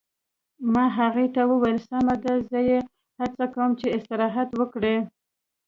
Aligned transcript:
ما 0.73 0.85
هغې 0.99 1.27
ته 1.35 1.41
وویل: 1.51 1.77
سمه 1.89 2.15
ده، 2.23 2.33
زه 2.49 2.59
یې 2.69 2.79
هڅه 3.19 3.45
کوم 3.53 3.71
چې 3.79 3.87
استراحت 3.97 4.49
وکړي. 4.59 4.95